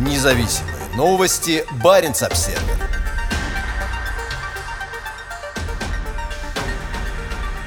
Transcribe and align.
Независимые 0.00 0.76
новости. 0.96 1.62
Барин 1.84 2.12
обсерва 2.12 2.58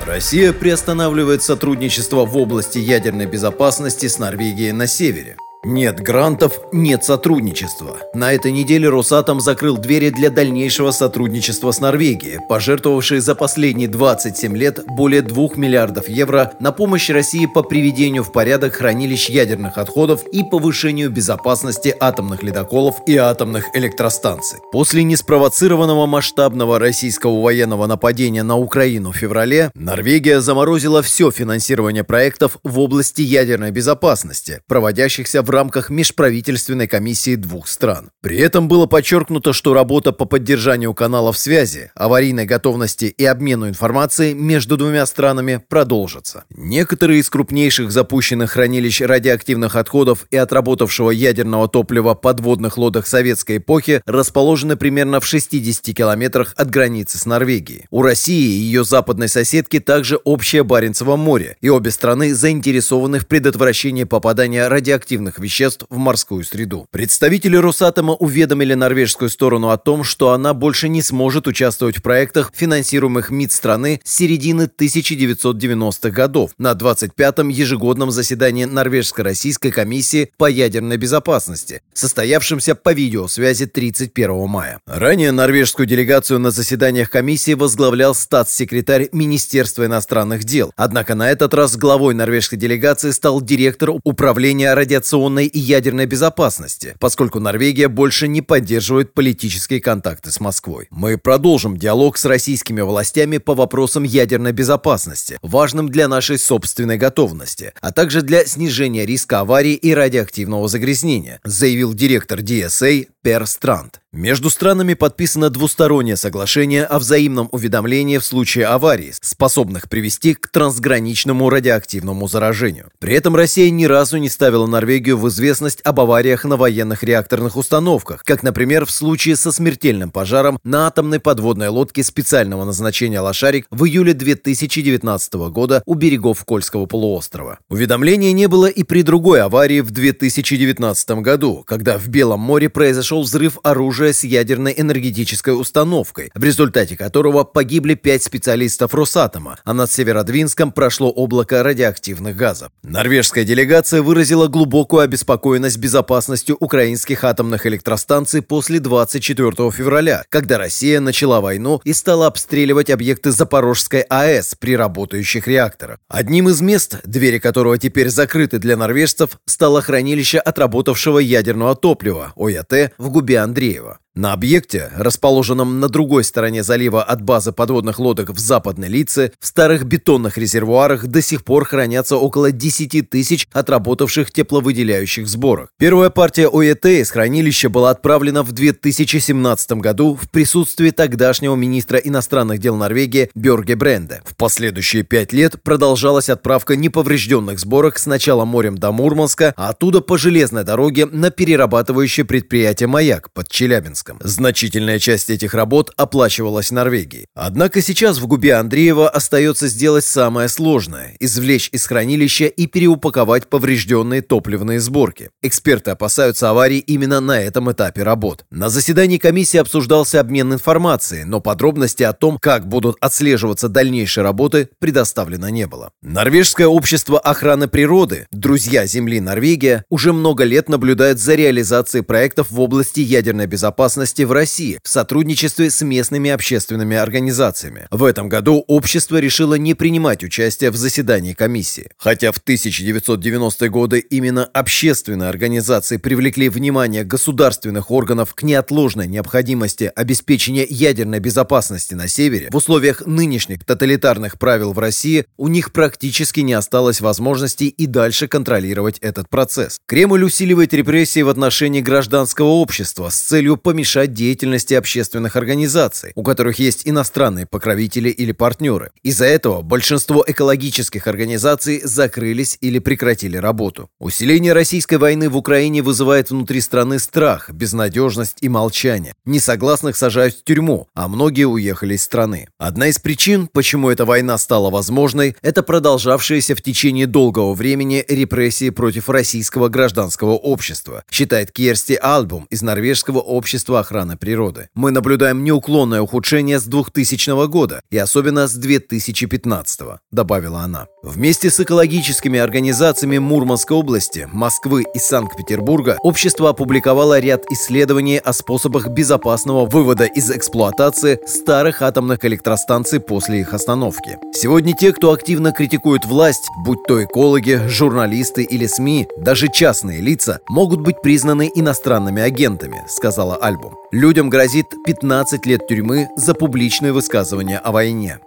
Россия 0.04 0.52
приостанавливает 0.52 1.44
сотрудничество 1.44 2.26
в 2.26 2.36
области 2.36 2.80
ядерной 2.80 3.28
безопасности 3.28 4.08
с 4.08 4.18
Норвегией 4.18 4.72
на 4.72 4.88
севере. 4.88 5.38
Нет 5.66 6.02
грантов, 6.02 6.60
нет 6.74 7.06
сотрудничества. 7.06 7.96
На 8.14 8.34
этой 8.34 8.52
неделе 8.52 8.90
Росатом 8.90 9.40
закрыл 9.40 9.78
двери 9.78 10.10
для 10.10 10.30
дальнейшего 10.30 10.92
сотрудничества 10.92 11.72
с 11.72 11.80
Норвегией, 11.80 12.40
пожертвовавшей 12.50 13.20
за 13.20 13.34
последние 13.34 13.88
27 13.88 14.58
лет 14.58 14.82
более 14.86 15.22
2 15.22 15.52
миллиардов 15.56 16.10
евро 16.10 16.52
на 16.60 16.74
помощь 16.74 17.10
России 17.10 17.46
по 17.46 17.64
приведению 17.64 18.26
в 18.26 18.34
порядок 18.34 18.74
хранилищ 18.74 19.30
ядерных 19.30 19.78
отходов 19.78 20.26
и 20.34 20.44
повышению 20.44 21.10
безопасности 21.10 21.96
атомных 21.98 22.44
ледоколов 22.44 22.98
и 23.08 23.16
атомных 23.16 23.68
электростанций. 23.74 24.60
После 24.74 25.04
неспровоцированного 25.04 26.08
масштабного 26.08 26.78
российского 26.78 27.42
военного 27.42 27.88
нападения 27.88 28.44
на 28.44 28.58
Украину 28.58 29.14
в 29.14 29.16
феврале, 29.16 29.72
Норвегия 29.76 30.42
заморозила 30.42 31.02
все 31.02 31.32
финансирование 31.32 32.04
проектов 32.04 32.58
в 32.64 32.80
области 32.80 33.22
ядерной 33.22 33.72
безопасности, 33.72 34.60
проводящихся 34.68 35.42
в 35.42 35.53
рамках 35.54 35.90
межправительственной 35.90 36.88
комиссии 36.88 37.36
двух 37.36 37.68
стран. 37.68 38.12
При 38.22 38.38
этом 38.38 38.68
было 38.68 38.86
подчеркнуто, 38.86 39.54
что 39.54 39.74
работа 39.74 40.12
по 40.12 40.26
поддержанию 40.26 40.94
каналов 40.94 41.38
связи, 41.38 41.92
аварийной 41.96 42.46
готовности 42.46 43.06
и 43.06 43.26
обмену 43.26 43.70
информацией 43.70 44.34
между 44.34 44.78
двумя 44.78 45.06
странами 45.06 45.62
продолжится. 45.68 46.44
Некоторые 46.50 47.20
из 47.20 47.30
крупнейших 47.30 47.92
запущенных 47.92 48.52
хранилищ 48.52 49.02
радиоактивных 49.02 49.76
отходов 49.76 50.26
и 50.32 50.38
отработавшего 50.38 51.12
ядерного 51.12 51.68
топлива 51.68 52.14
подводных 52.14 52.78
лодок 52.78 53.08
советской 53.08 53.58
эпохи 53.58 54.02
расположены 54.06 54.76
примерно 54.76 55.20
в 55.20 55.26
60 55.26 55.96
километрах 55.96 56.54
от 56.58 56.70
границы 56.70 57.18
с 57.18 57.26
Норвегией. 57.26 57.86
У 57.90 58.02
России 58.02 58.54
и 58.54 58.62
ее 58.62 58.84
западной 58.84 59.28
соседки 59.28 59.80
также 59.80 60.18
общее 60.18 60.64
Баренцево 60.64 61.16
море, 61.16 61.58
и 61.62 61.70
обе 61.70 61.92
страны 61.92 62.34
заинтересованы 62.34 63.20
в 63.20 63.28
предотвращении 63.28 64.04
попадания 64.04 64.68
радиоактивных 64.68 65.40
веществ 65.44 65.86
в 65.90 65.98
морскую 65.98 66.44
среду. 66.44 66.88
Представители 66.90 67.58
Росатома 67.58 68.14
уведомили 68.14 68.74
норвежскую 68.74 69.30
сторону 69.30 69.70
о 69.70 69.78
том, 69.78 70.04
что 70.04 70.32
она 70.32 70.54
больше 70.54 70.90
не 70.90 71.02
сможет 71.02 71.48
участвовать 71.48 71.98
в 71.98 72.02
проектах, 72.02 72.52
финансируемых 72.56 73.30
МИД 73.30 73.52
страны 73.52 74.02
с 74.04 74.16
середины 74.16 74.64
1990-х 74.64 76.10
годов 76.10 76.52
на 76.58 76.72
25-м 76.72 77.50
ежегодном 77.50 78.10
заседании 78.12 78.66
Норвежско-Российской 78.66 79.72
комиссии 79.72 80.32
по 80.38 80.50
ядерной 80.50 80.98
безопасности, 80.98 81.82
состоявшемся 81.94 82.76
по 82.76 82.94
видеосвязи 82.94 83.66
31 83.66 84.48
мая. 84.48 84.80
Ранее 84.86 85.32
норвежскую 85.32 85.86
делегацию 85.86 86.40
на 86.40 86.52
заседаниях 86.52 87.10
комиссии 87.10 87.54
возглавлял 87.54 88.16
статс-секретарь 88.16 89.10
Министерства 89.12 89.86
иностранных 89.86 90.46
дел. 90.46 90.72
Однако 90.78 91.16
на 91.16 91.30
этот 91.30 91.54
раз 91.54 91.76
главой 91.76 92.14
норвежской 92.14 92.58
делегации 92.58 93.12
стал 93.12 93.42
директор 93.42 93.92
управления 94.04 94.74
радиационной 94.74 95.33
авиационной 95.34 95.46
и 95.46 95.60
ядерной 95.60 96.06
безопасности, 96.06 96.96
поскольку 97.00 97.40
Норвегия 97.40 97.88
больше 97.88 98.28
не 98.28 98.42
поддерживает 98.42 99.14
политические 99.14 99.82
контакты 99.82 100.32
с 100.32 100.40
Москвой. 100.40 100.88
Мы 100.90 101.18
продолжим 101.18 101.78
диалог 101.78 102.18
с 102.18 102.26
российскими 102.26 102.82
властями 102.82 103.38
по 103.38 103.56
вопросам 103.56 104.04
ядерной 104.04 104.52
безопасности, 104.52 105.38
важным 105.42 105.90
для 105.90 106.08
нашей 106.08 106.38
собственной 106.38 106.98
готовности, 106.98 107.74
а 107.82 107.92
также 107.92 108.22
для 108.22 108.46
снижения 108.46 109.06
риска 109.06 109.42
аварий 109.42 109.76
и 109.76 109.94
радиоактивного 109.94 110.68
загрязнения, 110.68 111.40
заявил 111.44 111.94
директор 111.94 112.40
DSA 112.40 113.08
Пер 113.24 113.48
Странд. 113.48 114.02
Между 114.12 114.52
странами 114.52 114.94
подписано 114.94 115.50
двустороннее 115.50 116.18
соглашение 116.18 116.84
о 116.84 117.00
взаимном 117.00 117.50
уведомлении 117.52 118.20
в 118.20 118.26
случае 118.26 118.68
аварий, 118.68 119.14
способных 119.20 119.90
привести 119.90 120.36
к 120.36 120.50
трансграничному 120.50 121.50
радиоактивному 121.50 122.28
заражению. 122.28 122.92
При 123.00 123.16
этом 123.16 123.36
Россия 123.36 123.72
ни 123.72 123.86
разу 123.86 124.18
не 124.18 124.30
ставила 124.30 124.68
Норвегию 124.68 125.18
в 125.18 125.23
известность 125.28 125.82
об 125.82 126.00
авариях 126.00 126.46
на 126.46 126.58
военных 126.58 127.04
реакторных 127.04 127.56
установках, 127.58 128.24
как, 128.24 128.44
например, 128.44 128.86
в 128.86 128.92
случае 128.92 129.36
со 129.36 129.52
смертельным 129.52 130.12
пожаром 130.12 130.60
на 130.64 130.88
атомной 130.88 131.20
подводной 131.20 131.70
лодке 131.70 132.04
специального 132.04 132.64
назначения 132.66 133.20
«Лошарик» 133.20 133.66
в 133.70 133.86
июле 133.86 134.14
2019 134.14 135.34
года 135.52 135.84
у 135.86 135.94
берегов 135.96 136.44
Кольского 136.46 136.86
полуострова. 136.86 137.60
Уведомления 137.70 138.32
не 138.32 138.48
было 138.48 138.68
и 138.68 138.84
при 138.84 139.02
другой 139.04 139.42
аварии 139.42 139.82
в 139.82 139.92
2019 139.92 141.12
году, 141.22 141.64
когда 141.66 141.98
в 141.98 142.08
Белом 142.08 142.40
море 142.40 142.70
произошел 142.70 143.24
взрыв 143.24 143.60
оружия 143.64 144.14
с 144.14 144.24
ядерной 144.24 144.74
энергетической 144.78 145.60
установкой, 145.60 146.32
в 146.34 146.44
результате 146.44 146.98
которого 146.98 147.44
погибли 147.44 147.96
пять 147.96 148.24
специалистов 148.24 148.94
Росатома, 148.94 149.58
а 149.64 149.74
над 149.74 149.92
Северодвинском 149.92 150.72
прошло 150.72 151.10
облако 151.10 151.64
радиоактивных 151.64 152.36
газов. 152.36 152.72
Норвежская 152.84 153.44
делегация 153.44 154.02
выразила 154.02 154.48
глубокую 154.48 155.04
обеспокоенность 155.14 155.78
безопасностью 155.78 156.58
украинских 156.60 157.24
атомных 157.24 157.68
электростанций 157.68 158.42
после 158.42 158.80
24 158.80 159.70
февраля, 159.70 160.24
когда 160.30 160.58
Россия 160.58 161.00
начала 161.00 161.40
войну 161.40 161.82
и 161.84 161.94
стала 161.94 162.26
обстреливать 162.26 162.90
объекты 162.90 163.32
Запорожской 163.32 164.02
АЭС 164.02 164.56
при 164.56 164.76
работающих 164.76 165.48
реакторах. 165.48 166.00
Одним 166.08 166.50
из 166.50 166.62
мест, 166.62 166.98
двери 167.04 167.38
которого 167.38 167.78
теперь 167.78 168.10
закрыты 168.10 168.58
для 168.58 168.76
норвежцев, 168.76 169.38
стало 169.46 169.84
хранилище 169.84 170.40
отработавшего 170.40 171.20
ядерного 171.20 171.76
топлива, 171.76 172.34
ОЯТ, 172.36 172.94
в 172.98 173.10
губе 173.10 173.38
Андреева. 173.40 174.00
На 174.16 174.34
объекте, 174.34 174.92
расположенном 174.96 175.80
на 175.80 175.90
другой 175.90 176.24
стороне 176.24 176.62
залива 176.62 177.02
от 177.02 177.24
базы 177.24 177.52
подводных 177.52 177.98
лодок 177.98 178.30
в 178.30 178.38
Западной 178.38 178.88
Лице, 178.88 179.32
в 179.40 179.48
старых 179.48 179.86
бетонных 179.86 180.38
резервуарах 180.38 181.08
до 181.08 181.24
сих 181.24 181.44
пор 181.44 181.66
хранятся 181.66 182.18
около 182.18 182.52
10 182.52 183.10
тысяч 183.10 183.48
отработавших 183.52 184.30
тепловыделяющих 184.30 185.28
сборок. 185.28 185.70
Первая 185.80 186.12
партия 186.12 186.48
ОЕТ 186.48 186.86
из 186.86 187.10
хранилища 187.10 187.70
была 187.70 187.90
отправлена 187.90 188.44
в 188.44 188.52
2017 188.52 189.72
году 189.74 190.14
в 190.14 190.30
присутствии 190.30 190.92
тогдашнего 190.92 191.56
министра 191.56 191.98
иностранных 191.98 192.60
дел 192.60 192.76
Норвегии 192.76 193.32
Бёрге 193.34 193.76
Бренде. 193.76 194.22
В 194.26 194.36
последующие 194.36 195.02
пять 195.02 195.34
лет 195.34 195.60
продолжалась 195.64 196.30
отправка 196.30 196.76
неповрежденных 196.76 197.58
сборок 197.58 197.98
сначала 197.98 198.46
морем 198.46 198.78
до 198.78 198.92
Мурманска, 198.92 199.56
а 199.58 199.70
оттуда 199.70 200.02
по 200.02 200.20
железной 200.20 200.64
дороге 200.64 201.08
на 201.08 201.32
перерабатывающее 201.32 202.28
предприятие 202.28 202.86
«Маяк» 202.86 203.32
под 203.32 203.48
Челябинск. 203.48 204.03
Челябинском. 204.04 204.20
Значительная 204.22 205.00
часть 205.00 205.30
этих 205.30 205.54
работ 205.54 205.92
оплачивалась 205.98 206.72
Норвегией. 206.72 207.26
Однако 207.36 207.82
сейчас 207.82 208.18
в 208.18 208.28
губе 208.28 208.56
Андреева 208.56 209.10
остается 209.10 209.68
сделать 209.68 210.06
самое 210.06 210.50
сложное– 210.50 211.16
извлечь 211.20 211.70
из 211.72 211.86
хранилища 211.86 212.46
и 212.46 212.68
переупаковать 212.68 213.48
поврежденные 213.48 214.22
топливные 214.22 214.80
сборки. 214.80 215.30
Эксперты 215.42 215.92
опасаются 215.92 216.50
аварий 216.50 216.80
именно 216.80 217.20
на 217.20 217.40
этом 217.40 217.72
этапе 217.72 218.04
работ. 218.04 218.46
На 218.52 218.70
заседании 218.70 219.18
комиссии 219.18 219.58
обсуждался 219.58 220.20
обмен 220.20 220.54
информацией, 220.54 221.24
но 221.24 221.40
подробности 221.40 222.04
о 222.04 222.14
том, 222.14 222.38
как 222.38 222.68
будут 222.68 222.98
отслеживаться 223.00 223.70
дальнейшие 223.70 224.24
работы, 224.24 224.70
предоставлено 224.80 225.50
не 225.50 225.68
было. 225.68 225.92
Норвежское 226.02 226.68
общество 226.68 227.20
охраны 227.20 227.68
природы 227.68 228.28
«Друзья 228.32 228.86
Земли 228.86 229.20
Норвегия» 229.20 229.86
уже 229.90 230.14
много 230.14 230.44
лет 230.44 230.70
наблюдает 230.70 231.20
за 231.20 231.36
реализацией 231.36 232.04
проектов 232.04 232.52
в 232.52 232.60
области 232.60 233.00
ядерной 233.00 233.48
безопасности 233.48 233.93
безопасности 233.94 234.24
в 234.24 234.32
России 234.32 234.80
в 234.84 234.90
сотрудничестве 234.90 235.70
с 235.70 235.82
местными 235.82 236.32
общественными 236.32 236.98
организациями. 236.98 237.88
В 237.92 238.04
этом 238.04 238.28
году 238.28 238.64
общество 238.68 239.18
решило 239.18 239.56
не 239.56 239.76
принимать 239.76 240.24
участие 240.24 240.72
в 240.72 240.76
заседании 240.76 241.34
комиссии. 241.34 241.90
Хотя 241.98 242.32
в 242.32 242.38
1990-е 242.38 243.70
годы 243.70 244.00
именно 244.00 244.46
общественные 244.46 245.30
организации 245.30 245.98
привлекли 245.98 246.50
внимание 246.50 247.04
государственных 247.04 247.92
органов 247.92 248.34
к 248.34 248.44
неотложной 248.44 249.08
необходимости 249.08 249.92
обеспечения 249.96 250.66
ядерной 250.68 251.20
безопасности 251.20 251.94
на 251.94 252.08
Севере, 252.08 252.48
в 252.52 252.56
условиях 252.56 253.06
нынешних 253.06 253.64
тоталитарных 253.64 254.40
правил 254.40 254.74
в 254.74 254.80
России 254.80 255.26
у 255.38 255.48
них 255.48 255.72
практически 255.72 256.42
не 256.42 256.54
осталось 256.54 257.02
возможности 257.02 257.66
и 257.66 257.86
дальше 257.86 258.28
контролировать 258.28 258.98
этот 259.00 259.30
процесс. 259.30 259.78
Кремль 259.88 260.24
усиливает 260.24 260.74
репрессии 260.74 261.22
в 261.22 261.30
отношении 261.30 261.82
гражданского 261.82 262.48
общества 262.48 263.10
с 263.10 263.20
целью 263.20 263.58
помешать 263.58 263.83
помешать 263.84 264.14
деятельности 264.14 264.76
общественных 264.76 265.36
организаций, 265.36 266.14
у 266.16 266.24
которых 266.24 266.58
есть 266.58 266.84
иностранные 266.86 267.46
покровители 267.46 268.08
или 268.08 268.32
партнеры. 268.32 268.92
Из-за 269.04 269.26
этого 269.26 269.62
большинство 269.62 270.24
экологических 270.26 271.06
организаций 271.06 271.82
закрылись 271.84 272.58
или 272.62 272.80
прекратили 272.80 273.36
работу. 273.36 273.90
Усиление 274.00 274.54
российской 274.54 274.96
войны 274.96 275.28
в 275.28 275.36
Украине 275.36 275.82
вызывает 275.82 276.30
внутри 276.30 276.62
страны 276.62 276.98
страх, 276.98 277.50
безнадежность 277.50 278.38
и 278.40 278.48
молчание. 278.48 279.16
Несогласных 279.26 279.98
сажают 279.98 280.36
в 280.36 280.44
тюрьму, 280.46 280.88
а 280.94 281.10
многие 281.10 281.44
уехали 281.44 281.96
из 281.96 282.04
страны. 282.04 282.48
Одна 282.58 282.88
из 282.88 283.00
причин, 283.00 283.50
почему 283.52 283.90
эта 283.90 284.06
война 284.06 284.38
стала 284.38 284.70
возможной, 284.70 285.36
это 285.42 285.62
продолжавшиеся 285.62 286.56
в 286.56 286.62
течение 286.62 287.06
долгого 287.06 287.54
времени 287.54 288.06
репрессии 288.08 288.70
против 288.70 289.10
российского 289.10 289.68
гражданского 289.68 290.36
общества, 290.36 291.04
считает 291.12 291.52
Керсти 291.52 292.00
Альбум 292.02 292.48
из 292.50 292.62
Норвежского 292.62 293.20
общества 293.20 293.73
охраны 293.80 294.18
природы. 294.18 294.70
Мы 294.74 294.92
наблюдаем 294.92 295.44
неуклонное 295.44 296.02
ухудшение 296.02 296.60
с 296.60 296.64
2000 296.66 297.48
года 297.48 297.82
и 297.90 297.98
особенно 297.98 298.48
с 298.48 298.54
2015, 298.54 299.80
добавила 300.12 300.62
она. 300.62 300.88
Вместе 301.04 301.50
с 301.50 301.60
экологическими 301.60 302.40
организациями 302.40 303.18
Мурманской 303.18 303.76
области, 303.76 304.28
Москвы 304.32 304.86
и 304.94 305.00
Санкт-Петербурга 305.00 305.98
общество 306.02 306.50
опубликовало 306.50 307.20
ряд 307.20 307.44
исследований 307.52 308.18
о 308.18 308.32
способах 308.34 308.88
безопасного 308.88 309.66
вывода 309.66 310.06
из 310.06 310.32
эксплуатации 310.32 311.20
старых 311.28 311.82
атомных 311.82 312.24
электростанций 312.26 313.00
после 313.00 313.42
их 313.42 313.54
остановки. 313.54 314.18
Сегодня 314.34 314.74
те, 314.74 314.94
кто 314.94 315.12
активно 315.12 315.52
критикует 315.52 316.06
власть, 316.06 316.48
будь 316.66 316.84
то 316.88 317.04
экологи, 317.04 317.62
журналисты 317.68 318.44
или 318.44 318.66
СМИ, 318.66 319.08
даже 319.18 319.48
частные 319.52 320.00
лица, 320.00 320.40
могут 320.48 320.82
быть 320.82 321.02
признаны 321.02 321.52
иностранными 321.54 322.22
агентами, 322.22 322.84
сказала 322.88 323.36
Альбум. 323.64 323.78
Людям 323.92 324.30
грозит 324.30 324.74
15 324.86 325.46
лет 325.46 325.68
тюрьмы 325.68 326.10
за 326.16 326.34
публичные 326.34 326.92
высказывания 326.92 327.58
о 327.58 327.72
войне. 327.72 328.20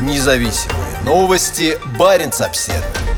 Независимые 0.00 1.00
новости. 1.04 1.78
Барин 1.98 2.30
обседный. 2.38 3.11